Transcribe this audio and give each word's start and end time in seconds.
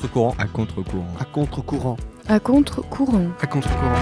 contre-courant. 0.00 0.34
À 0.38 0.46
contre-courant. 0.46 1.06
À 1.18 1.24
contre-courant. 1.26 1.96
À 2.26 2.40
contre-courant. 2.40 3.26
À 3.42 3.46
contre-courant. 3.46 3.94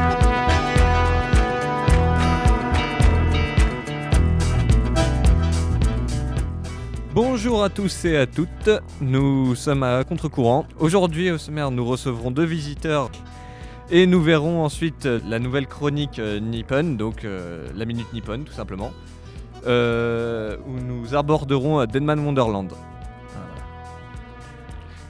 Bonjour 7.14 7.64
à 7.64 7.69
tous 7.69 8.05
et 8.05 8.17
à 8.17 8.27
toutes, 8.27 8.71
nous 9.00 9.57
sommes 9.57 9.82
à 9.82 10.05
contre-courant. 10.05 10.67
Aujourd'hui 10.79 11.32
au 11.32 11.39
sommaire 11.39 11.73
nous 11.73 11.85
recevrons 11.85 12.30
deux 12.30 12.45
visiteurs 12.45 13.11
et 13.91 14.07
nous 14.07 14.23
verrons 14.23 14.65
ensuite 14.65 15.05
la 15.29 15.41
nouvelle 15.41 15.67
chronique 15.67 16.21
euh, 16.21 16.39
Nippon, 16.39 16.95
donc 16.96 17.25
euh, 17.25 17.67
la 17.75 17.87
minute 17.87 18.12
Nippon 18.12 18.44
tout 18.46 18.53
simplement, 18.53 18.93
euh, 19.67 20.57
où 20.69 20.79
nous 20.79 21.17
aborderons 21.17 21.86
Deadman 21.86 22.21
Wonderland. 22.21 22.72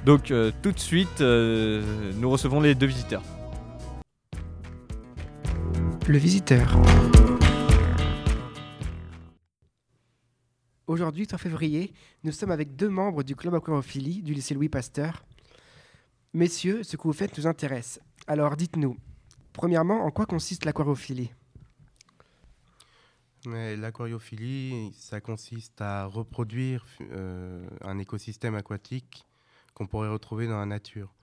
Donc 0.05 0.31
euh, 0.31 0.53
tout 0.63 0.73
de 0.73 0.79
suite 0.79 1.21
euh, 1.21 2.13
nous 2.15 2.31
recevons 2.31 2.61
les 2.61 2.75
deux 2.75 2.87
visiteurs. 2.87 3.23
Le 6.07 6.17
visiteur. 6.17 6.79
Aujourd'hui, 10.87 11.27
3 11.27 11.39
février, 11.39 11.93
nous 12.25 12.33
sommes 12.33 12.51
avec 12.51 12.75
deux 12.75 12.89
membres 12.89 13.23
du 13.23 13.37
club 13.37 13.55
aquarophilie 13.55 14.23
du 14.23 14.33
lycée 14.33 14.55
Louis 14.55 14.71
Pasteur. 14.71 15.23
Messieurs, 16.33 16.83
ce 16.83 16.97
que 16.97 17.03
vous 17.03 17.13
faites 17.13 17.37
nous 17.37 17.47
intéresse. 17.47 18.01
Alors 18.27 18.57
dites-nous, 18.57 18.97
premièrement, 19.53 20.07
en 20.07 20.11
quoi 20.11 20.25
consiste 20.25 20.65
l'aquarophilie 20.65 21.31
Mais 23.45 23.77
l'aquariophilie, 23.77 24.95
ça 24.97 25.21
consiste 25.21 25.83
à 25.83 26.07
reproduire 26.07 26.87
euh, 27.13 27.69
un 27.83 27.99
écosystème 27.99 28.55
aquatique 28.55 29.28
qu'on 29.79 29.87
pourrait 29.87 30.09
retrouver 30.11 30.47
dans 30.49 30.59
la 30.59 30.67
nature. 30.67 31.15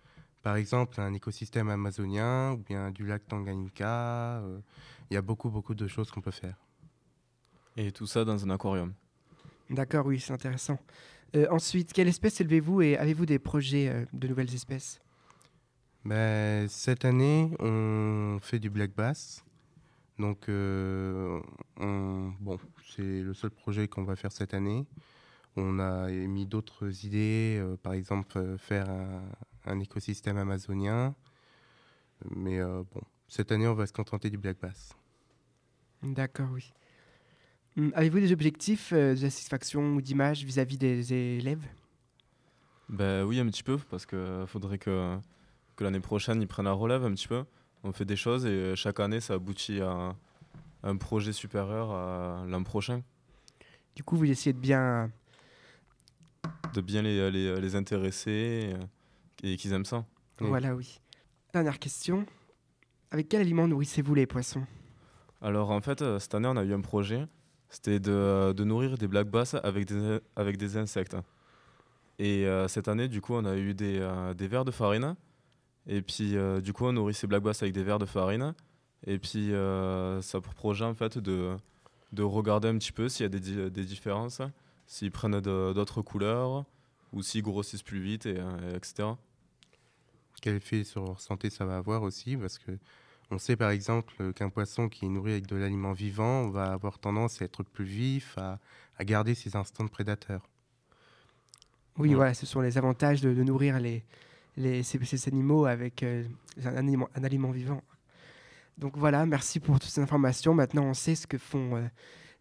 Par 0.42 0.56
exemple, 0.56 1.02
un 1.02 1.14
écosystème 1.14 1.70
amazonien 1.70 2.53
ou 2.53 2.58
bien 2.58 2.89
du 2.92 3.06
lac 3.06 3.28
Tanganyika. 3.28 4.38
euh, 4.39 4.59
Il 5.12 5.16
y 5.16 5.17
a 5.17 5.22
beaucoup, 5.22 5.50
beaucoup 5.50 5.75
de 5.75 5.88
choses 5.88 6.09
qu'on 6.09 6.22
peut 6.22 6.31
faire. 6.31 6.56
Et 7.75 7.92
tout 7.92 8.08
ça 8.08 8.23
dans 8.23 8.44
un 8.45 8.50
aquarium. 8.52 8.94
D'accord, 9.70 10.06
oui, 10.06 10.20
c'est 10.20 10.31
intéressant. 10.34 10.80
Euh, 11.36 11.47
ensuite, 11.52 11.92
quelle 11.92 12.08
espèce 12.08 12.39
élevez-vous 12.39 12.81
et 12.81 12.97
avez-vous 12.97 13.25
des 13.25 13.39
projets 13.39 13.89
euh, 13.89 14.06
de 14.14 14.28
nouvelles 14.28 14.53
espèces? 14.53 15.02
Ben, 16.06 16.67
cette 16.69 17.03
année, 17.03 17.52
on 17.59 18.38
fait 18.42 18.59
du 18.59 18.69
black 18.69 18.95
bass. 18.95 19.44
Donc, 20.17 20.47
euh, 20.47 21.42
on- 21.78 22.31
bon, 22.40 22.58
c'est 22.95 23.22
le 23.22 23.34
seul 23.34 23.50
projet 23.50 23.88
qu'on 23.90 24.03
va 24.03 24.16
faire 24.16 24.31
cette 24.31 24.53
année. 24.53 24.86
On 25.58 25.80
a 25.80 26.11
émis 26.11 26.45
d'autres 26.45 27.06
idées, 27.06 27.58
euh, 27.61 27.78
par 27.78 27.94
exemple 27.94 28.38
euh, 28.38 28.58
faire 28.58 28.89
un, 28.89 29.22
un 29.66 29.80
écosystème 29.80 30.38
amazonien. 30.38 31.16
Mais 32.30 32.59
euh, 32.59 32.84
bon, 32.94 33.02
cette 33.28 33.52
année, 33.52 33.67
on 33.67 33.73
va 33.73 33.88
se 33.88 33.94
contenter 33.94 34.30
du 34.30 34.38
black 34.38 34.59
bass. 34.59 34.94
D'accord, 36.03 36.50
oui. 36.52 36.73
Hum, 37.78 37.92
avez-vous 37.95 38.20
des 38.20 38.34
objectifs 38.34 38.92
euh, 38.92 39.12
de 39.12 39.17
satisfaction 39.17 39.95
ou 39.95 40.02
d'image 40.02 40.44
vis-à-vis 40.44 40.78
des 40.78 41.14
élèves? 41.14 41.66
Ben 42.90 43.23
oui, 43.23 43.40
un 43.40 43.47
petit 43.47 43.64
peu, 43.64 43.78
parce 43.78 44.06
que 44.06 44.44
faudrait 44.47 44.78
que, 44.78 45.17
que 45.75 45.84
l'année 45.84 46.02
prochaine, 46.02 46.42
ils 46.42 46.47
prennent 46.47 46.66
la 46.66 46.73
relève 46.73 47.06
un 47.06 47.14
petit 47.14 47.28
peu. 47.28 47.45
On 47.84 47.94
fait 47.94 48.06
des 48.06 48.17
choses 48.17 48.45
et 48.45 48.75
chaque 48.75 49.00
année, 49.00 49.22
ça 49.22 49.36
aboutit 49.36 49.80
à 49.80 50.16
un 50.84 50.97
projet 50.97 51.31
supérieur 51.34 51.92
à 51.92 52.45
l'an 52.45 52.64
prochain. 52.64 53.03
Du 53.95 54.03
coup, 54.03 54.17
vous 54.17 54.30
essayez 54.30 54.53
de 54.53 54.59
bien... 54.59 55.12
De 56.76 56.81
bien 56.81 57.04
les, 57.04 57.31
les, 57.31 57.62
les 57.62 57.76
intéresser 57.78 58.74
euh, 58.74 58.84
et 59.44 59.56
qu'ils 59.56 59.72
aiment 59.72 59.86
ça. 59.86 60.03
Oui. 60.41 60.50
Voilà, 60.50 60.75
oui. 60.75 61.00
Dernière 61.53 61.80
question. 61.80 62.25
Avec 63.12 63.30
quel 63.30 63.40
aliment 63.40 63.66
nourrissez-vous 63.66 64.13
les 64.13 64.25
poissons? 64.25 64.66
Alors 65.41 65.72
en 65.72 65.80
fait, 65.80 66.02
euh, 66.02 66.19
cette 66.19 66.35
année, 66.35 66.50
on 66.50 66.58
a 66.58 66.66
eu 66.66 66.74
un 66.74 66.81
projet. 66.81 67.28
C'était 67.69 68.02
de, 68.02 68.52
de 68.52 68.64
nourrir 68.66 68.97
des 68.97 69.08
black 69.08 69.30
bass 69.30 69.56
avec 69.64 69.85
des, 69.85 70.19
avec 70.35 70.58
des 70.58 70.75
insectes. 70.75 71.16
Et 72.19 72.46
euh, 72.46 72.68
cette 72.68 72.90
année, 72.90 73.08
du 73.08 73.22
coup, 73.22 73.35
on 73.35 73.46
a 73.46 73.56
eu 73.56 73.74
des, 73.74 74.00
euh, 74.02 74.34
des 74.34 74.50
verres 74.50 74.66
de 74.66 74.72
farine. 74.72 75.16
Et 75.88 76.02
puis, 76.02 76.35
euh, 76.35 76.59
du 76.59 76.74
coup, 76.74 76.85
on 76.88 76.91
nourrit 76.91 77.14
ces 77.14 77.25
black 77.28 77.41
bass 77.41 77.62
avec 77.64 77.74
des 77.74 77.84
verres 77.84 78.00
de 78.00 78.06
farine. 78.06 78.53
Et 79.08 79.18
puis, 79.18 79.53
euh, 79.53 80.22
ça 80.22 80.40
a 80.40 80.41
pour 80.41 80.53
projet, 80.53 80.84
en 80.84 80.94
fait, 80.94 81.18
de, 81.18 81.56
de 82.12 82.24
regarder 82.24 82.68
un 82.68 82.78
petit 82.78 82.91
peu 82.91 83.08
s'il 83.08 83.24
y 83.24 83.28
a 83.28 83.30
des, 83.30 83.69
des 83.69 83.85
différences, 83.85 84.41
s'ils 84.88 85.12
prennent 85.12 85.40
d'autres 85.41 86.01
couleurs, 86.01 86.66
ou 87.13 87.22
s'ils 87.23 87.41
grossissent 87.44 87.84
plus 87.84 88.01
vite, 88.01 88.25
et, 88.25 88.35
et 88.38 88.75
etc. 88.75 89.09
Quel 90.41 90.56
effet 90.56 90.84
sur 90.84 91.03
leur 91.06 91.19
santé 91.19 91.50
ça 91.50 91.66
va 91.66 91.78
avoir 91.78 92.03
aussi 92.03 92.35
Parce 92.38 92.59
que 92.59 92.72
on 93.31 93.40
sait 93.40 93.56
par 93.56 93.72
exemple 93.72 94.34
qu'un 94.34 94.50
poisson 94.50 94.88
qui 94.88 95.06
est 95.06 95.09
nourri 95.09 95.31
avec 95.31 95.47
de 95.47 95.56
l'aliment 95.56 95.94
vivant 95.94 96.50
va 96.50 96.72
avoir 96.73 97.00
tendance 97.00 97.41
à 97.41 97.46
être 97.46 97.63
plus 97.63 97.85
vif, 97.85 98.38
à, 98.38 98.59
à 99.00 99.03
garder 99.06 99.34
ses 99.34 99.56
instincts 99.56 99.85
de 99.85 99.90
prédateur. 99.90 100.47
Oui, 101.97 102.09
Ouais. 102.09 102.16
voilà, 102.16 102.34
ce 102.34 102.46
sont 102.46 102.62
les 102.62 102.78
avantages 102.78 103.22
de, 103.22 103.34
de 103.34 103.44
nourrir 103.44 103.79
les, 103.79 104.03
les, 104.57 104.84
ces, 104.84 105.03
ces 105.06 105.28
animaux 105.29 105.66
avec 105.66 106.03
euh, 106.03 106.23
un, 106.63 106.75
aliment, 106.75 107.09
un 107.16 107.23
aliment 107.23 107.52
vivant. 107.52 107.81
Donc 108.78 108.97
voilà, 108.97 109.25
merci 109.25 109.59
pour 109.59 109.79
toutes 109.79 109.90
ces 109.90 110.02
informations. 110.02 110.53
Maintenant, 110.53 110.84
on 110.84 110.94
sait 110.94 111.16
ce 111.16 111.25
que 111.25 111.38
font 111.38 111.78
euh, 111.78 111.88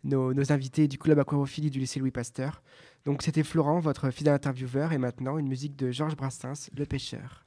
nos, 0.05 0.53
invités 0.53 0.87
du 0.89 0.99
club 0.99 1.19
aquarophilie 1.19 1.71
du 1.71 1.81
lycée 1.81 1.99
Louis 1.99 2.11
Pasteur. 2.11 2.63
Donc 3.05 3.23
c'était 3.23 3.43
Florent, 3.43 3.81
votre 3.81 4.11
fidèle 4.11 4.35
intervieweur, 4.35 4.93
et 4.93 4.99
maintenant 4.99 5.39
une 5.39 5.49
musique 5.49 5.77
de 5.77 5.91
Georges 5.91 6.17
Brassens, 6.17 6.71
Le 6.77 6.87
Pêcheur. 6.87 7.45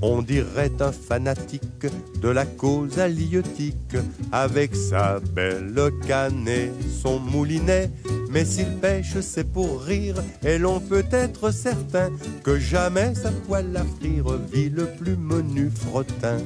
On 0.00 0.22
dirait 0.22 0.70
un 0.80 0.92
fanatique 0.92 1.86
de 2.22 2.28
la 2.28 2.46
cause 2.46 3.00
halieutique 3.00 3.96
avec 4.30 4.76
sa 4.76 5.18
belle 5.18 5.74
canne 6.06 6.46
et 6.46 6.70
son 7.02 7.18
moulinet. 7.18 7.90
Mais 8.30 8.44
s'il 8.44 8.76
pêche, 8.76 9.18
c'est 9.20 9.50
pour 9.50 9.82
rire, 9.82 10.16
et 10.44 10.58
l'on 10.58 10.80
peut 10.80 11.06
être 11.10 11.50
certain 11.50 12.10
que 12.44 12.58
jamais 12.58 13.14
sa 13.14 13.30
poêle 13.30 13.76
à 13.76 13.84
frire 13.84 14.38
vit 14.52 14.68
le 14.70 14.86
plus 14.86 15.16
menu 15.16 15.70
frottin. 15.70 16.38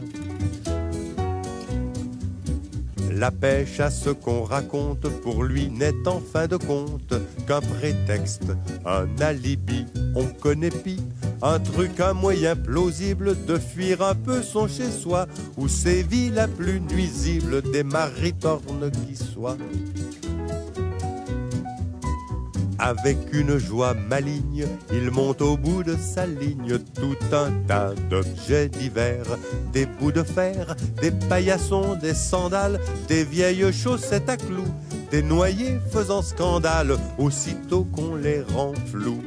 La 3.15 3.31
pêche 3.31 3.79
à 3.79 3.91
ce 3.91 4.11
qu'on 4.11 4.43
raconte 4.43 5.09
pour 5.21 5.45
lui 5.45 5.69
n'est 5.71 6.09
en 6.09 6.21
fin 6.21 6.47
de 6.47 6.57
compte 6.57 7.15
qu'un 7.47 7.61
prétexte, 7.61 8.53
un 8.87 9.07
alibi, 9.21 9.85
on 10.15 10.25
connaît 10.25 10.71
pis, 10.71 10.99
un 11.43 11.61
truc, 11.61 12.01
un 12.01 12.15
moyen 12.15 12.57
plausible 12.57 13.37
de 13.47 13.59
fuir 13.59 14.03
un 14.03 14.15
peu 14.15 14.43
son 14.43 14.67
chez-soi 14.67 15.27
où 15.57 15.69
sévit 15.69 16.31
la 16.31 16.49
plus 16.49 16.81
nuisible 16.81 17.63
des 17.71 17.83
maritornes 17.83 18.91
qui 19.07 19.15
soient. 19.15 19.59
Avec 22.85 23.17
une 23.33 23.59
joie 23.59 23.95
maligne, 23.95 24.67
il 24.93 25.13
monte 25.13 25.41
au 25.41 25.57
bout 25.57 25.85
de 25.85 25.97
sa 25.97 26.27
ligne 26.27 26.81
tout 26.97 27.17
un 27.31 27.53
tas 27.69 27.93
d'objets 28.11 28.69
divers, 28.69 29.39
des 29.73 29.87
bouts 29.87 30.11
de 30.11 30.25
fer, 30.25 30.75
des 31.01 31.13
paillassons, 31.13 31.95
des 31.95 32.13
sandales, 32.13 32.81
des 33.07 33.23
vieilles 33.23 33.73
chaussettes 33.73 34.29
à 34.29 34.37
clous, 34.37 34.75
des 35.13 35.23
noyés 35.23 35.79
faisant 35.93 36.23
scandale 36.23 36.97
aussitôt 37.19 37.85
qu'on 37.85 38.17
les 38.17 38.43
rend 38.43 38.75
flous. 38.91 39.23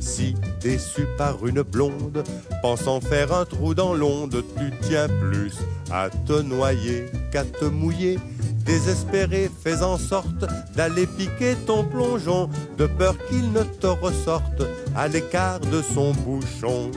Si 0.00 0.34
déçu 0.60 1.06
par 1.16 1.46
une 1.46 1.62
blonde, 1.62 2.24
pensant 2.62 3.00
faire 3.00 3.32
un 3.32 3.44
trou 3.44 3.74
dans 3.74 3.94
l'onde, 3.94 4.42
tu 4.58 4.72
tiens 4.82 5.06
plus 5.06 5.54
à 5.92 6.10
te 6.26 6.42
noyer 6.42 7.06
qu'à 7.30 7.44
te 7.44 7.64
mouiller. 7.64 8.18
Désespéré, 8.64 9.50
fais 9.62 9.82
en 9.82 9.98
sorte 9.98 10.44
d'aller 10.76 11.06
piquer 11.06 11.54
ton 11.66 11.84
plongeon, 11.84 12.48
de 12.78 12.86
peur 12.86 13.16
qu'il 13.28 13.52
ne 13.52 13.62
te 13.62 13.86
ressorte 13.86 14.62
à 14.96 15.08
l'écart 15.08 15.60
de 15.60 15.82
son 15.82 16.12
bouchon. 16.12 16.90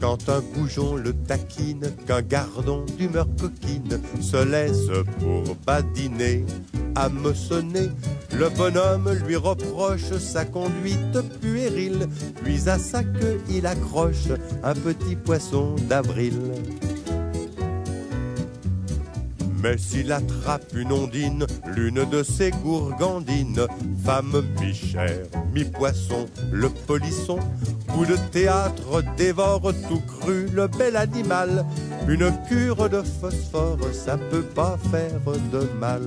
Quand 0.00 0.28
un 0.28 0.40
goujon 0.40 0.96
le 0.96 1.12
taquine, 1.12 1.92
qu'un 2.06 2.22
gardon 2.22 2.84
d'humeur 2.98 3.28
coquine 3.40 4.00
se 4.20 4.42
laisse 4.44 4.88
pour 5.20 5.54
badiner, 5.64 6.44
hameçonner, 6.96 7.90
le 8.34 8.48
bonhomme 8.48 9.12
lui 9.26 9.36
reproche 9.36 10.12
sa 10.18 10.44
conduite 10.44 11.20
puérile, 11.40 12.08
puis 12.42 12.68
à 12.68 12.78
sa 12.78 13.04
queue 13.04 13.40
il 13.48 13.66
accroche 13.66 14.28
un 14.64 14.74
petit 14.74 15.14
poisson 15.14 15.76
d'avril. 15.88 16.34
Mais 19.62 19.78
s'il 19.78 20.10
attrape 20.10 20.74
une 20.74 20.90
ondine, 20.90 21.46
l'une 21.76 22.04
de 22.10 22.24
ses 22.24 22.50
gourgandines, 22.50 23.64
femme 24.04 24.42
mi-chair, 24.60 25.26
mi-poisson, 25.54 26.26
le 26.50 26.68
polisson, 26.68 27.38
coup 27.94 28.04
de 28.04 28.16
théâtre 28.32 29.04
dévore 29.16 29.72
tout 29.88 30.00
cru 30.00 30.46
le 30.52 30.66
bel 30.66 30.96
animal. 30.96 31.64
Une 32.08 32.32
cure 32.48 32.90
de 32.90 33.02
phosphore, 33.02 33.78
ça 33.92 34.16
peut 34.16 34.42
pas 34.42 34.76
faire 34.90 35.20
de 35.52 35.68
mal. 35.78 36.02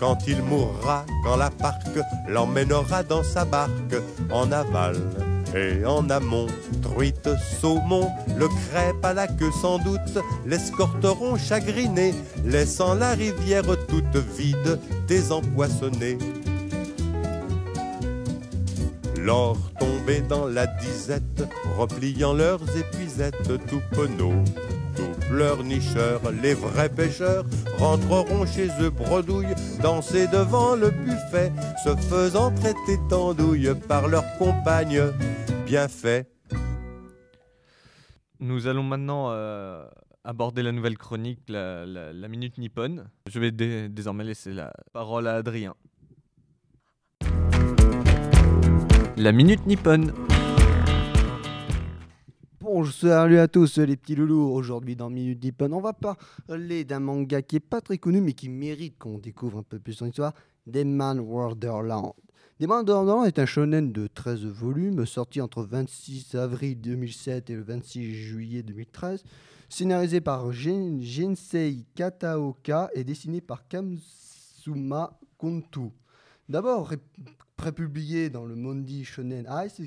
Quand 0.00 0.16
il 0.26 0.42
mourra, 0.42 1.04
quand 1.24 1.36
la 1.36 1.50
parque 1.50 2.00
l'emmènera 2.26 3.02
dans 3.02 3.22
sa 3.22 3.44
barque, 3.44 3.96
en 4.30 4.50
aval 4.50 4.96
et 5.54 5.84
en 5.84 6.08
amont, 6.10 6.46
truite, 6.82 7.28
saumon, 7.60 8.10
le 8.36 8.48
crêpe 8.48 9.04
à 9.04 9.14
la 9.14 9.26
queue 9.26 9.50
sans 9.62 9.78
doute, 9.78 10.18
l'escorteront 10.46 11.36
chagriné, 11.36 12.14
laissant 12.44 12.94
la 12.94 13.12
rivière 13.12 13.64
toute 13.88 14.16
vide, 14.36 14.78
désempoissonnée. 15.06 16.18
L'or 19.18 19.58
tombé 19.78 20.20
dans 20.20 20.46
la 20.46 20.66
disette, 20.66 21.44
repliant 21.76 22.32
leurs 22.32 22.62
épuisettes 22.76 23.66
tout 23.68 23.82
penauds. 23.92 24.44
Tout 24.96 25.28
pleurnicheurs, 25.28 26.22
les 26.42 26.54
vrais 26.54 26.88
pêcheurs 26.88 27.44
rentreront 27.78 28.46
chez 28.46 28.68
eux 28.80 28.90
bredouille, 28.90 29.54
danser 29.82 30.26
devant 30.28 30.74
le 30.74 30.90
buffet, 30.90 31.52
se 31.84 31.94
faisant 32.08 32.50
traiter 32.52 32.98
d'andouille 33.08 33.70
par 33.86 34.08
leurs 34.08 34.36
compagnes. 34.38 35.02
Bien 35.68 35.86
fait. 35.88 36.26
Nous 38.40 38.66
allons 38.66 38.82
maintenant 38.82 39.30
euh, 39.32 39.86
aborder 40.24 40.62
la 40.62 40.72
nouvelle 40.72 40.96
chronique, 40.96 41.40
la, 41.48 41.84
la- 41.84 42.12
la 42.12 42.28
Minute 42.28 42.56
Nippon. 42.58 43.04
Je 43.28 43.38
vais 43.38 43.50
dé- 43.50 43.88
désormais 43.90 44.24
laisser 44.24 44.52
la 44.54 44.72
parole 44.92 45.26
à 45.26 45.34
Adrien. 45.36 45.74
La 49.16 49.32
Minute 49.32 49.66
Nippon. 49.66 50.06
Bonjour, 52.60 52.94
salut 52.94 53.38
à 53.38 53.48
tous 53.48 53.76
les 53.78 53.96
petits 53.96 54.14
loulous. 54.14 54.50
Aujourd'hui 54.52 54.94
dans 54.96 55.10
Minute 55.10 55.42
Nippon, 55.42 55.72
on 55.72 55.80
va 55.80 55.92
parler 55.92 56.84
d'un 56.84 57.00
manga 57.00 57.42
qui 57.42 57.56
est 57.56 57.60
pas 57.60 57.80
très 57.80 57.98
connu 57.98 58.20
mais 58.20 58.32
qui 58.32 58.48
mérite 58.48 58.96
qu'on 58.98 59.18
découvre 59.18 59.58
un 59.58 59.62
peu 59.62 59.78
plus 59.78 59.92
son 59.94 60.06
histoire, 60.06 60.32
Deadman 60.66 61.18
Wonderland. 61.20 62.12
Deadman 62.60 62.78
Wonderland 62.78 63.24
est 63.26 63.38
un 63.38 63.46
shonen 63.46 63.92
de 63.92 64.08
13 64.08 64.44
volumes 64.44 65.06
sorti 65.06 65.40
entre 65.40 65.62
26 65.62 66.34
avril 66.34 66.80
2007 66.80 67.50
et 67.50 67.54
le 67.54 67.62
26 67.62 68.12
juillet 68.14 68.62
2013, 68.64 69.22
scénarisé 69.68 70.20
par 70.20 70.50
Gen- 70.52 71.00
Gensei 71.00 71.84
Kataoka 71.94 72.90
et 72.94 73.04
dessiné 73.04 73.40
par 73.40 73.68
Kamsuma 73.68 75.16
Kontu. 75.36 75.90
D'abord 76.48 76.88
ré- 76.88 76.98
prépublié 77.56 78.28
dans 78.28 78.44
le 78.44 78.56
Mondi 78.56 79.04
Shonen 79.04 79.46
Ice, 79.64 79.80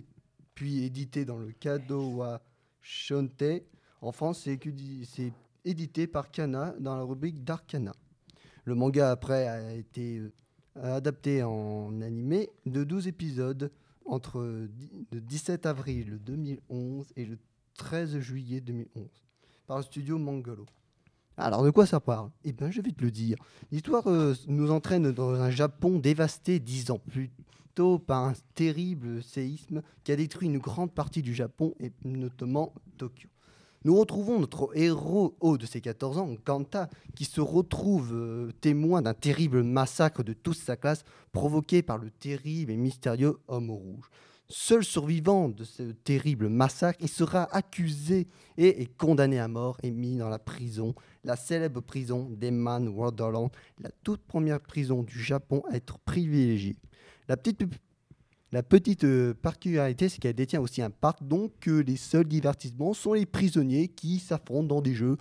puis 0.56 0.83
édité 0.85 1.25
dans 1.25 1.38
le 1.38 1.51
Kadowa 1.51 2.41
Shonte. 2.81 3.44
En 4.01 4.13
France, 4.13 4.47
c'est 4.47 5.33
édité 5.65 6.07
par 6.07 6.31
Kana 6.31 6.74
dans 6.79 6.95
la 6.95 7.03
rubrique 7.03 7.44
d'Arcana. 7.44 7.91
Le 8.63 8.75
manga 8.75 9.12
après 9.12 9.47
a 9.47 9.74
été 9.74 10.19
euh, 10.19 10.31
adapté 10.75 11.44
en 11.44 12.01
animé 12.01 12.50
de 12.65 12.83
12 12.83 13.07
épisodes 13.07 13.71
entre 14.06 14.41
le 15.12 15.21
17 15.21 15.65
avril 15.65 16.19
2011 16.23 17.07
et 17.15 17.25
le 17.25 17.38
13 17.75 18.19
juillet 18.19 18.62
2011 18.62 19.07
par 19.68 19.77
le 19.77 19.83
studio 19.83 20.18
Mangalo. 20.18 20.65
Alors 21.38 21.63
de 21.63 21.69
quoi 21.69 21.85
ça 21.85 22.00
parle? 22.00 22.29
Eh 22.44 22.51
bien 22.51 22.71
je 22.71 22.81
vais 22.81 22.91
te 22.91 23.03
le 23.03 23.12
dire. 23.12 23.38
L'histoire 23.71 24.07
euh, 24.07 24.35
nous 24.47 24.71
entraîne 24.71 25.12
dans 25.12 25.31
un 25.31 25.50
Japon 25.50 26.00
dévasté 26.00 26.59
dix 26.59 26.91
ans 26.91 27.00
plus 27.00 27.31
tôt 27.74 28.00
par 28.00 28.25
un 28.25 28.33
terrible 28.53 29.24
séisme 29.24 29.81
qui 30.03 30.12
a 30.12 30.15
détruit 30.15 30.50
une 30.50 30.57
grande 30.57 30.91
partie 30.91 31.21
du 31.21 31.33
Japon 31.33 31.74
et 31.79 31.91
notamment 32.03 32.74
Tokyo. 32.97 33.29
Nous 33.83 33.98
retrouvons 33.98 34.39
notre 34.39 34.69
héros 34.78 35.36
haut 35.39 35.57
de 35.57 35.66
ses 35.66 35.81
14 35.81 36.19
ans, 36.19 36.36
Kanta, 36.45 36.88
qui 37.16 37.25
se 37.25 37.42
retrouve 37.42 38.12
euh, 38.13 38.51
témoin 38.62 39.01
d'un 39.01 39.16
terrible 39.16 39.63
massacre 39.63 40.24
de 40.24 40.33
toute 40.33 40.57
sa 40.57 40.78
classe 40.78 41.04
provoqué 41.31 41.81
par 41.81 41.98
le 41.98 42.12
terrible 42.12 42.72
et 42.72 42.78
mystérieux 42.78 43.39
homme 43.48 43.72
rouge. 43.72 44.10
Seul 44.50 44.83
survivant 44.83 45.50
de 45.50 45.63
ce 45.63 45.81
terrible 45.94 46.50
massacre, 46.50 47.00
il 47.01 47.07
sera 47.07 47.48
accusé 47.56 48.28
et 48.57 48.86
condamné 48.98 49.39
à 49.39 49.48
mort 49.48 49.78
et 49.81 49.92
mis 49.92 50.18
dans 50.18 50.30
la 50.30 50.39
prison, 50.39 50.94
la 51.24 51.38
célèbre 51.38 51.81
prison 51.81 52.30
d'Eman 52.30 52.88
Wonderland, 52.89 53.50
la 53.80 53.89
toute 54.04 54.22
première 54.22 54.60
prison 54.60 55.04
du 55.04 55.24
Japon 55.24 55.63
à 55.72 55.77
être 55.77 55.98
privilégiée. 56.00 56.75
La 57.30 57.38
petite, 57.38 57.63
la 58.51 58.63
petite 58.63 59.06
euh, 59.06 59.33
particularité, 59.33 60.09
c'est 60.09 60.19
qu'elle 60.19 60.36
détient 60.36 60.59
aussi 60.59 60.81
un 60.81 60.89
parc, 60.89 61.24
donc 61.24 61.53
que 61.62 61.71
les 61.71 61.95
seuls 61.95 62.25
divertissements 62.25 62.94
sont 62.94 63.13
les 63.13 63.25
prisonniers 63.25 63.88
qui 63.88 64.19
s'affrontent 64.19 64.68
dans 64.68 64.81
des 64.81 64.94
jeux 64.94 65.18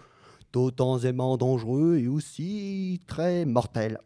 totalement 0.51 1.37
dangereux 1.37 1.99
et 1.99 2.09
aussi 2.09 3.01
très 3.07 3.45
mortels. 3.45 3.99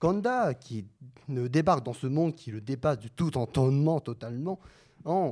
Kanda, 0.00 0.54
qui 0.54 0.86
ne 1.28 1.48
débarque 1.48 1.84
dans 1.84 1.92
ce 1.92 2.06
monde 2.06 2.34
qui 2.34 2.50
le 2.50 2.62
dépasse 2.62 2.98
de 2.98 3.08
tout 3.08 3.36
entendement 3.36 4.00
totalement, 4.00 4.58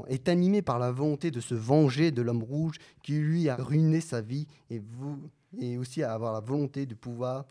est 0.08 0.28
animé 0.28 0.62
par 0.62 0.78
la 0.78 0.92
volonté 0.92 1.31
de 1.31 1.40
se 1.40 1.54
venger 1.54 2.10
de 2.10 2.22
l'homme 2.22 2.42
rouge 2.42 2.76
qui 3.02 3.12
lui 3.12 3.48
a 3.48 3.56
ruiné 3.56 4.00
sa 4.00 4.20
vie 4.20 4.46
et 4.70 5.78
aussi 5.78 6.02
à 6.02 6.12
avoir 6.12 6.32
la 6.32 6.40
volonté 6.40 6.87
de 6.87 6.94
pouvoir 6.94 7.46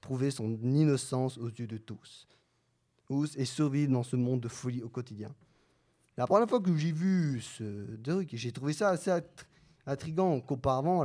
prouver 0.00 0.30
son 0.30 0.52
innocence 0.62 1.38
aux 1.38 1.48
yeux 1.48 1.66
de 1.66 1.78
tous 1.78 2.28
Et 3.36 3.44
survivre 3.44 3.92
dans 3.92 4.02
ce 4.02 4.16
monde 4.16 4.40
de 4.40 4.48
folie 4.48 4.82
au 4.82 4.88
quotidien. 4.88 5.32
La 6.16 6.26
première 6.26 6.48
fois 6.48 6.60
que 6.60 6.76
j'ai 6.76 6.92
vu 6.92 7.40
ce 7.40 7.96
truc, 8.02 8.30
j'ai 8.32 8.52
trouvé 8.52 8.72
ça 8.72 8.90
assez 8.90 9.10
intriguant 9.86 10.40
qu'auparavant, 10.40 11.04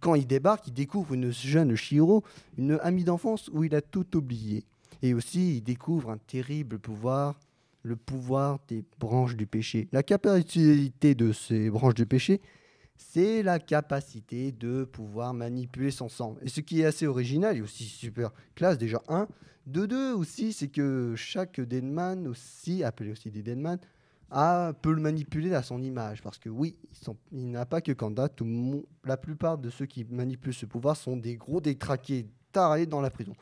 quand 0.00 0.14
il 0.14 0.26
débarque, 0.26 0.68
il 0.68 0.74
découvre 0.74 1.14
une 1.14 1.32
jeune 1.32 1.74
Shiro, 1.74 2.22
une 2.58 2.78
amie 2.82 3.04
d'enfance 3.04 3.50
où 3.52 3.64
il 3.64 3.74
a 3.74 3.80
tout 3.80 4.16
oublié. 4.16 4.64
Et 5.02 5.14
aussi, 5.14 5.56
il 5.56 5.62
découvre 5.62 6.10
un 6.10 6.18
terrible 6.18 6.78
pouvoir, 6.78 7.38
le 7.82 7.96
pouvoir 7.96 8.58
des 8.68 8.84
branches 8.98 9.36
du 9.36 9.46
péché. 9.46 9.88
La 9.92 10.02
capacité 10.02 11.14
de 11.14 11.32
ces 11.32 11.70
branches 11.70 11.94
du 11.94 12.06
péché, 12.06 12.40
c'est 12.96 13.42
la 13.42 13.58
capacité 13.58 14.52
de 14.52 14.84
pouvoir 14.84 15.34
manipuler 15.34 15.90
son 15.90 16.08
sang. 16.08 16.36
Et 16.42 16.48
ce 16.48 16.60
qui 16.60 16.80
est 16.80 16.84
assez 16.84 17.06
original 17.06 17.56
et 17.56 17.60
aussi 17.60 17.84
super 17.84 18.32
classe, 18.54 18.78
déjà, 18.78 19.02
un. 19.08 19.28
De 19.66 19.86
deux 19.86 20.12
aussi, 20.12 20.52
c'est 20.52 20.68
que 20.68 21.14
chaque 21.16 21.60
Deadman 21.60 22.26
aussi, 22.28 22.84
appelé 22.84 23.12
aussi 23.12 23.30
des 23.30 23.42
Deadman, 23.42 23.78
a, 24.30 24.72
peut 24.82 24.92
le 24.92 25.00
manipuler 25.00 25.54
à 25.54 25.62
son 25.62 25.82
image. 25.82 26.22
Parce 26.22 26.38
que 26.38 26.48
oui, 26.48 26.76
il 27.32 27.50
n'a 27.50 27.66
pas 27.66 27.80
que 27.80 27.92
Kanda, 27.92 28.28
la 29.04 29.16
plupart 29.16 29.58
de 29.58 29.70
ceux 29.70 29.86
qui 29.86 30.04
manipulent 30.04 30.54
ce 30.54 30.66
pouvoir 30.66 30.96
sont 30.96 31.16
des 31.16 31.36
gros 31.36 31.60
détraqués 31.60 32.26
tarés 32.52 32.86
dans 32.86 33.00
la 33.00 33.10
prison. 33.10 33.34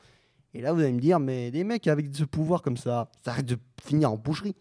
Et 0.54 0.60
là, 0.60 0.72
vous 0.72 0.80
allez 0.80 0.92
me 0.92 1.00
dire, 1.00 1.18
mais 1.18 1.50
des 1.50 1.64
mecs 1.64 1.86
avec 1.86 2.14
ce 2.14 2.24
pouvoir 2.24 2.62
comme 2.62 2.76
ça, 2.76 3.10
ça 3.24 3.32
arrête 3.32 3.46
de 3.46 3.58
finir 3.82 4.12
en 4.12 4.16
boucherie. 4.16 4.54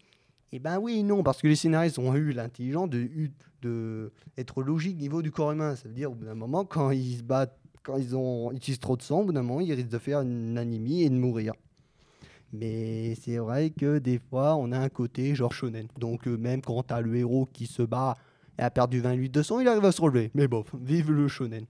Eh 0.54 0.58
ben 0.58 0.78
oui 0.78 1.02
non, 1.02 1.22
parce 1.22 1.40
que 1.40 1.48
les 1.48 1.56
scénaristes 1.56 1.98
ont 1.98 2.14
eu 2.14 2.32
l'intelligence 2.32 2.90
de, 2.90 4.12
être 4.36 4.62
logique 4.62 4.98
niveau 4.98 5.22
du 5.22 5.30
corps 5.30 5.52
humain. 5.52 5.76
Ça 5.76 5.88
veut 5.88 5.94
dire, 5.94 6.10
au 6.10 6.14
bout 6.14 6.26
d'un 6.26 6.34
moment, 6.34 6.66
quand 6.66 6.90
ils 6.90 7.18
se 7.18 7.22
battent, 7.22 7.58
quand 7.82 7.96
ils 7.96 8.14
ont, 8.14 8.52
utilisent 8.52 8.78
trop 8.78 8.96
de 8.96 9.02
sang, 9.02 9.20
au 9.20 9.24
bout 9.24 9.32
d'un 9.32 9.42
moment, 9.42 9.60
ils 9.60 9.72
risquent 9.72 9.88
de 9.88 9.98
faire 9.98 10.20
une 10.20 10.58
anémie 10.58 11.04
et 11.04 11.10
de 11.10 11.14
mourir. 11.14 11.54
Mais 12.52 13.14
c'est 13.14 13.38
vrai 13.38 13.70
que 13.70 13.98
des 13.98 14.18
fois, 14.18 14.56
on 14.56 14.72
a 14.72 14.78
un 14.78 14.90
côté 14.90 15.34
genre 15.34 15.54
shonen. 15.54 15.88
Donc 15.98 16.28
euh, 16.28 16.36
même 16.36 16.60
quand 16.60 16.82
t'as 16.82 17.00
le 17.00 17.16
héros 17.16 17.48
qui 17.50 17.66
se 17.66 17.82
bat 17.82 18.14
et 18.58 18.62
a 18.62 18.70
perdu 18.70 19.00
20 19.00 19.14
litres 19.14 19.32
de 19.32 19.42
sang, 19.42 19.58
il 19.60 19.68
arrive 19.68 19.86
à 19.86 19.92
se 19.92 20.02
relever. 20.02 20.30
Mais 20.34 20.48
bon, 20.48 20.64
vive 20.74 21.10
le 21.10 21.28
shonen. 21.28 21.64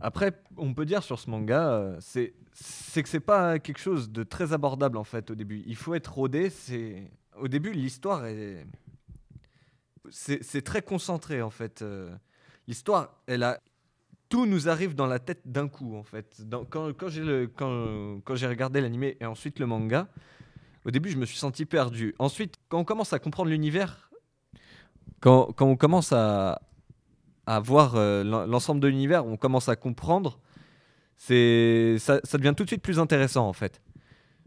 Après, 0.00 0.32
on 0.56 0.74
peut 0.74 0.84
dire 0.84 1.02
sur 1.02 1.18
ce 1.18 1.30
manga, 1.30 1.70
euh, 1.70 1.96
c'est 2.00 3.02
que 3.02 3.08
c'est 3.08 3.20
pas 3.20 3.58
quelque 3.58 3.78
chose 3.78 4.10
de 4.10 4.22
très 4.22 4.52
abordable 4.52 4.98
en 4.98 5.04
fait 5.04 5.30
au 5.30 5.34
début. 5.34 5.62
Il 5.66 5.76
faut 5.76 5.94
être 5.94 6.12
rodé. 6.12 6.50
C'est 6.50 7.10
au 7.38 7.48
début 7.48 7.72
l'histoire 7.72 8.26
est 8.26 8.66
c'est 10.10 10.62
très 10.62 10.82
concentré 10.82 11.42
en 11.42 11.50
fait. 11.50 11.82
euh. 11.82 12.14
L'histoire, 12.68 13.14
elle 13.26 13.42
a 13.42 13.60
tout 14.28 14.46
nous 14.46 14.68
arrive 14.68 14.94
dans 14.94 15.06
la 15.06 15.18
tête 15.18 15.42
d'un 15.44 15.68
coup 15.68 15.96
en 15.96 16.02
fait. 16.02 16.42
Quand 16.70 16.90
j'ai 17.08 18.46
regardé 18.46 18.80
l'animé 18.80 19.16
et 19.20 19.26
ensuite 19.26 19.58
le 19.58 19.66
manga, 19.66 20.08
au 20.84 20.90
début 20.90 21.10
je 21.10 21.16
me 21.16 21.26
suis 21.26 21.38
senti 21.38 21.64
perdu. 21.64 22.14
Ensuite, 22.18 22.56
quand 22.68 22.78
on 22.78 22.84
commence 22.84 23.12
à 23.12 23.18
comprendre 23.18 23.50
l'univers, 23.50 24.10
quand 25.20 25.54
on 25.60 25.76
commence 25.76 26.12
à 26.12 26.60
à 27.46 27.60
voir 27.60 27.94
euh, 27.96 28.24
l'en- 28.24 28.46
l'ensemble 28.46 28.80
de 28.80 28.88
l'univers, 28.88 29.24
on 29.26 29.36
commence 29.36 29.68
à 29.68 29.76
comprendre, 29.76 30.38
c'est 31.16 31.96
ça, 31.98 32.20
devient 32.34 32.54
tout 32.56 32.64
de 32.64 32.68
suite 32.68 32.82
plus 32.82 32.98
intéressant 32.98 33.48
en 33.48 33.52
fait. 33.52 33.80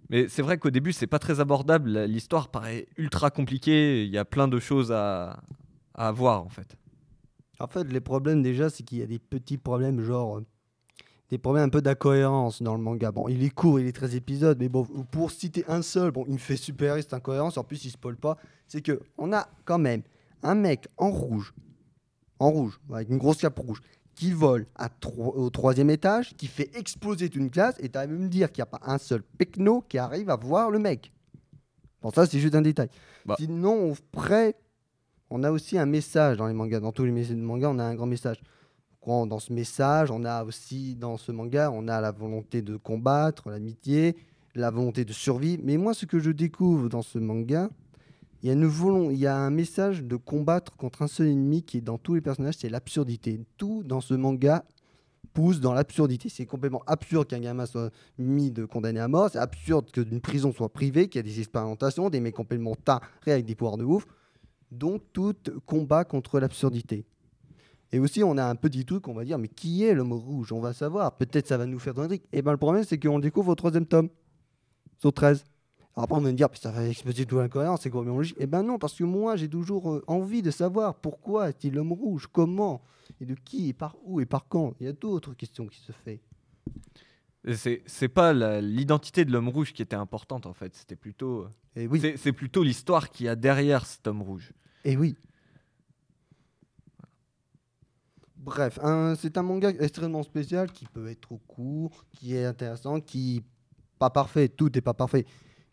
Mais 0.09 0.27
c'est 0.27 0.41
vrai 0.41 0.57
qu'au 0.57 0.71
début, 0.71 0.91
c'est 0.91 1.07
pas 1.07 1.19
très 1.19 1.39
abordable. 1.39 1.99
L'histoire 2.05 2.49
paraît 2.49 2.87
ultra 2.97 3.29
compliquée. 3.29 4.03
Il 4.05 4.09
y 4.09 4.17
a 4.17 4.25
plein 4.25 4.47
de 4.47 4.59
choses 4.59 4.91
à, 4.91 5.39
à 5.93 6.11
voir 6.11 6.43
en 6.43 6.49
fait. 6.49 6.75
En 7.59 7.67
fait, 7.67 7.83
les 7.91 7.99
problèmes 7.99 8.41
déjà, 8.41 8.69
c'est 8.69 8.83
qu'il 8.83 8.97
y 8.99 9.03
a 9.03 9.05
des 9.05 9.19
petits 9.19 9.57
problèmes, 9.57 10.01
genre 10.01 10.37
euh, 10.37 10.45
des 11.29 11.37
problèmes 11.37 11.65
un 11.65 11.69
peu 11.69 11.81
d'incohérence 11.81 12.61
dans 12.63 12.73
le 12.75 12.81
manga. 12.81 13.11
Bon, 13.11 13.27
il 13.27 13.43
est 13.43 13.49
court, 13.51 13.79
il 13.79 13.85
est 13.85 13.91
13 13.91 14.15
épisodes, 14.15 14.57
mais 14.59 14.69
bon, 14.69 14.83
pour 15.11 15.29
citer 15.29 15.63
un 15.67 15.81
seul, 15.83 16.09
bon, 16.11 16.23
il 16.27 16.33
me 16.33 16.37
fait 16.39 16.55
super 16.55 16.95
cette 16.95 17.13
incohérence, 17.13 17.57
en 17.57 17.63
plus 17.63 17.83
il 17.85 17.91
spoil 17.91 18.15
pas, 18.15 18.37
c'est 18.67 18.81
que 18.81 18.99
on 19.17 19.31
a 19.33 19.47
quand 19.65 19.77
même 19.77 20.01
un 20.41 20.55
mec 20.55 20.87
en 20.97 21.11
rouge, 21.11 21.53
en 22.39 22.49
rouge, 22.51 22.79
avec 22.91 23.09
une 23.09 23.17
grosse 23.17 23.37
cape 23.37 23.59
rouge, 23.59 23.81
qui 24.15 24.31
vole 24.31 24.65
à 24.75 24.89
tro- 24.89 25.33
au 25.35 25.49
troisième 25.49 25.89
étage, 25.89 26.35
qui 26.35 26.47
fait 26.47 26.69
exploser 26.77 27.29
une 27.35 27.49
classe, 27.49 27.75
et 27.79 27.89
t'as 27.89 28.07
même 28.07 28.19
me 28.23 28.27
dire 28.27 28.51
qu'il 28.51 28.61
n'y 28.61 28.69
a 28.69 28.77
pas 28.77 28.81
un 28.85 28.97
seul 28.97 29.21
pecno 29.21 29.81
qui 29.87 29.97
arrive 29.97 30.29
à 30.29 30.35
voir 30.35 30.71
le 30.71 30.79
mec. 30.79 31.11
Bon, 32.01 32.11
ça 32.11 32.25
c'est 32.25 32.39
juste 32.39 32.55
un 32.55 32.61
détail. 32.61 32.89
Bah. 33.25 33.35
Sinon, 33.37 33.93
près, 34.11 34.55
on 35.29 35.43
a 35.43 35.51
aussi 35.51 35.77
un 35.77 35.85
message 35.85 36.37
dans 36.37 36.47
les 36.47 36.53
mangas. 36.53 36.79
Dans 36.79 36.91
tous 36.91 37.05
les 37.05 37.11
messages 37.11 37.35
de 37.35 37.41
manga, 37.41 37.69
on 37.69 37.79
a 37.79 37.83
un 37.83 37.95
grand 37.95 38.07
message. 38.07 38.41
Dans 39.05 39.39
ce 39.39 39.51
message, 39.51 40.11
on 40.11 40.23
a 40.23 40.43
aussi, 40.43 40.95
dans 40.95 41.17
ce 41.17 41.31
manga, 41.31 41.71
on 41.73 41.87
a 41.87 41.99
la 41.99 42.11
volonté 42.11 42.61
de 42.61 42.77
combattre, 42.77 43.49
l'amitié, 43.49 44.15
la 44.53 44.69
volonté 44.69 45.03
de 45.03 45.13
survie. 45.13 45.59
Mais 45.63 45.77
moi, 45.77 45.95
ce 45.95 46.05
que 46.05 46.19
je 46.19 46.29
découvre 46.29 46.89
dans 46.89 47.01
ce 47.01 47.17
manga, 47.17 47.69
il 48.41 49.17
y 49.17 49.27
a, 49.27 49.37
un 49.37 49.49
message 49.49 50.03
de 50.03 50.15
combattre 50.15 50.75
contre 50.77 51.01
un 51.01 51.07
seul 51.07 51.27
ennemi 51.27 51.63
qui 51.63 51.77
est 51.77 51.81
dans 51.81 51.97
tous 51.97 52.15
les 52.15 52.21
personnages, 52.21 52.55
c'est 52.57 52.69
l'absurdité. 52.69 53.41
Tout 53.57 53.83
dans 53.83 53.99
ce 53.99 54.13
manga 54.13 54.63
pousse 55.33 55.59
dans 55.59 55.73
l'absurdité. 55.73 56.29
C'est 56.29 56.45
complètement 56.45 56.83
absurde 56.87 57.27
qu'un 57.27 57.39
gamin 57.39 57.65
soit 57.65 57.91
mis 58.17 58.51
de 58.51 58.65
condamné 58.65 58.99
à 58.99 59.07
mort. 59.07 59.29
C'est 59.31 59.39
absurde 59.39 59.91
que 59.91 60.01
d'une 60.01 60.21
prison 60.21 60.53
soit 60.53 60.69
privée, 60.69 61.09
qu'il 61.09 61.19
y 61.19 61.23
a 61.23 61.23
des 61.23 61.39
expérimentations, 61.39 62.09
des 62.09 62.21
mecs 62.21 62.35
complètement 62.35 62.75
tarés 62.75 63.03
avec 63.27 63.45
des 63.45 63.55
pouvoirs 63.55 63.77
de 63.77 63.83
ouf. 63.83 64.07
Donc 64.71 65.01
tout 65.11 65.35
combat 65.65 66.05
contre 66.05 66.39
l'absurdité. 66.39 67.05
Et 67.91 67.99
aussi, 67.99 68.23
on 68.23 68.37
a 68.37 68.45
un 68.45 68.55
petit 68.55 68.85
truc, 68.85 69.07
on 69.07 69.13
va 69.13 69.25
dire, 69.25 69.39
mais 69.39 69.47
qui 69.47 69.83
est 69.83 69.95
l'homme 69.95 70.13
rouge? 70.13 70.51
On 70.51 70.59
va 70.59 70.73
savoir. 70.73 71.17
Peut-être 71.17 71.47
ça 71.47 71.57
va 71.57 71.65
nous 71.65 71.79
faire 71.79 71.95
donner. 71.95 72.21
Et 72.31 72.41
ben 72.41 72.51
le 72.51 72.57
problème, 72.57 72.83
c'est 72.83 72.99
qu'on 72.99 73.17
le 73.17 73.23
découvre 73.23 73.51
au 73.51 73.55
troisième 73.55 73.85
tome, 73.85 74.09
sur 74.99 75.11
13. 75.11 75.43
Après, 76.01 76.15
on 76.15 76.21
va 76.21 76.31
me 76.31 76.35
dire, 76.35 76.47
ça 76.53 76.71
va 76.71 76.87
exploser 76.87 77.25
toute 77.25 77.39
l'incohérence, 77.39 77.81
c'est 77.81 77.89
complètement 77.89 78.17
logique. 78.17 78.37
Eh 78.39 78.47
ben 78.47 78.63
non, 78.63 78.79
parce 78.79 78.93
que 78.93 79.03
moi, 79.03 79.35
j'ai 79.35 79.49
toujours 79.49 79.91
euh, 79.91 80.03
envie 80.07 80.41
de 80.41 80.49
savoir 80.49 80.95
pourquoi 80.95 81.49
est-il 81.49 81.73
l'homme 81.73 81.91
rouge, 81.91 82.27
comment, 82.31 82.81
et 83.19 83.25
de 83.25 83.35
qui, 83.35 83.69
et 83.69 83.73
par 83.73 83.97
où, 84.03 84.21
et 84.21 84.25
par 84.25 84.47
quand. 84.47 84.75
Il 84.79 84.85
y 84.85 84.89
a 84.89 84.93
d'autres 84.93 85.33
questions 85.33 85.67
qui 85.67 85.79
se 85.79 85.91
font. 85.91 86.17
C'est 87.87 88.07
pas 88.07 88.33
l'identité 88.61 89.25
de 89.25 89.31
l'homme 89.31 89.49
rouge 89.49 89.73
qui 89.73 89.81
était 89.81 89.95
importante 89.95 90.45
en 90.45 90.53
fait, 90.53 90.75
c'était 90.75 90.95
plutôt. 90.95 91.47
Et 91.75 91.87
oui, 91.87 92.01
C'est 92.17 92.33
plutôt 92.33 92.63
l'histoire 92.63 93.09
qu'il 93.09 93.25
y 93.25 93.29
a 93.29 93.35
derrière 93.35 93.85
cet 93.85 94.07
homme 94.07 94.21
rouge. 94.21 94.53
et 94.85 94.95
oui. 94.95 95.15
Bref, 98.37 98.79
c'est 99.17 99.37
un 99.37 99.43
manga 99.43 99.69
extrêmement 99.69 100.23
spécial 100.23 100.71
qui 100.71 100.85
peut 100.85 101.09
être 101.09 101.19
trop 101.19 101.39
court, 101.45 102.05
qui 102.11 102.35
est 102.35 102.45
intéressant, 102.45 103.01
qui 103.01 103.43
pas 103.99 104.09
parfait, 104.09 104.47
tout 104.47 104.71
n'est 104.73 104.81
pas 104.81 104.93
parfait. 104.93 105.25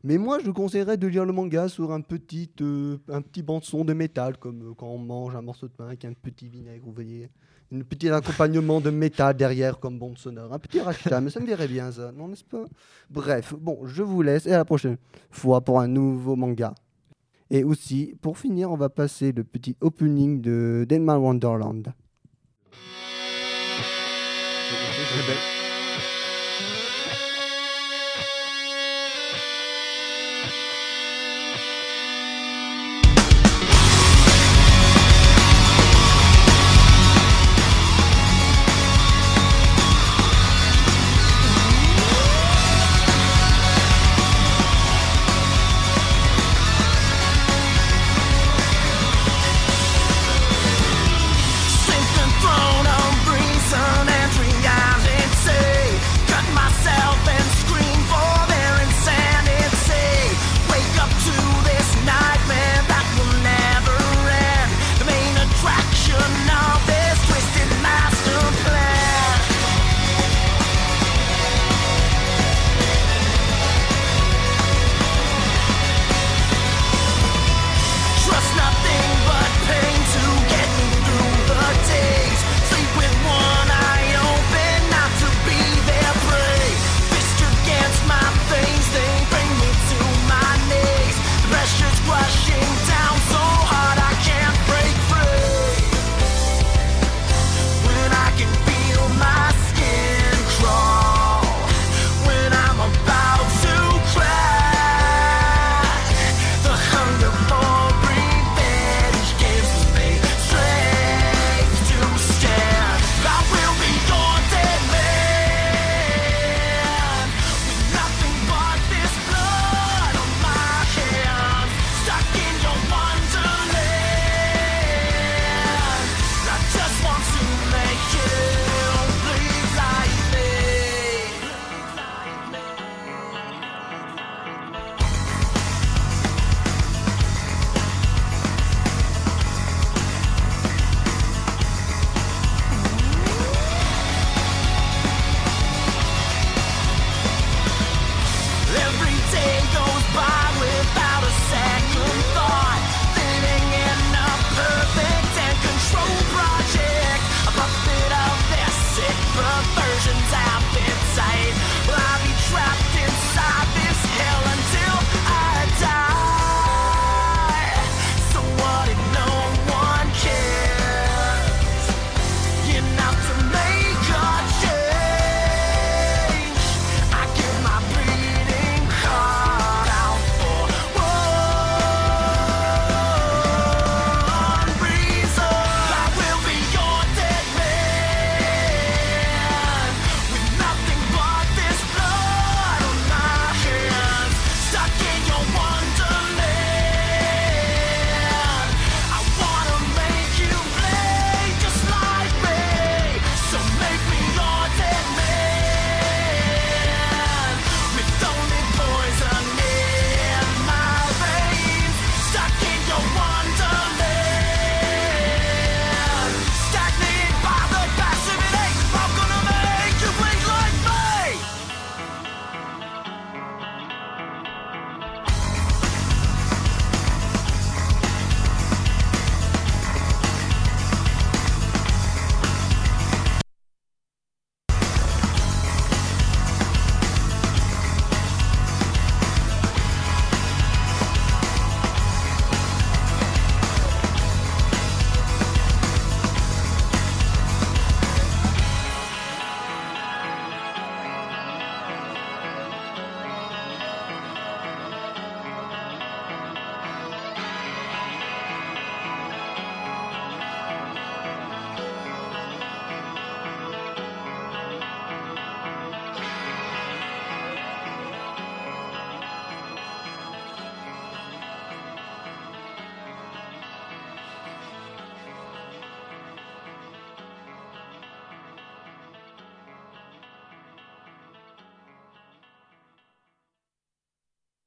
Mais 0.07 0.19
moi, 0.19 0.39
je 0.39 0.53
conseillerais 0.53 0.97
de 0.97 1.09
lire 1.09 1.25
le 1.25 1.33
manga 1.33 1.69
sur 1.69 1.91
un 1.91 2.01
petit, 2.01 2.49
euh, 2.61 2.97
un 3.09 3.23
petit 3.23 3.43
banc 3.43 3.59
de 3.59 3.93
métal, 3.93 4.37
comme 4.37 4.71
euh, 4.71 4.73
quand 4.73 4.87
on 4.87 4.99
mange 4.99 5.35
un 5.35 5.43
morceau 5.43 5.67
de 5.67 5.73
pain 5.73 5.87
avec 5.87 6.05
un 6.05 6.13
petit 6.13 6.47
vinaigre, 6.47 6.85
vous 6.87 6.93
voyez. 6.93 7.29
Un 7.75 7.81
petit 7.81 8.09
accompagnement 8.11 8.81
de 8.81 8.91
métal 8.91 9.37
derrière 9.37 9.81
comme 9.81 9.99
bande 9.99 10.17
sonore. 10.17 10.53
Un 10.53 10.61
petit 10.61 10.81
rachat, 10.81 11.21
mais 11.21 11.31
ça 11.31 11.41
me 11.41 11.47
dirait 11.47 11.67
bien 11.67 11.91
ça, 11.91 12.13
non, 12.13 12.29
n'est-ce 12.29 12.45
pas? 12.45 12.67
Bref, 13.11 13.53
bon, 13.59 13.81
je 13.85 14.05
vous 14.05 14.23
laisse 14.23 14.47
et 14.47 14.53
à 14.53 14.59
la 14.59 14.65
prochaine 14.65 14.97
fois 15.29 15.61
pour 15.61 15.81
un 15.81 15.89
nouveau 15.89 16.37
manga. 16.37 16.73
Et 17.51 17.65
aussi, 17.65 18.15
pour 18.23 18.39
finir, 18.39 18.71
on 18.71 18.77
va 18.77 18.89
passer 18.89 19.33
le 19.33 19.43
petit 19.43 19.77
opening 19.81 20.41
de 20.41 20.87
Denman 20.89 21.19
Wonderland. 21.19 21.93